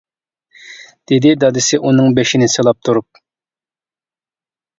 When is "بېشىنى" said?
2.21-2.49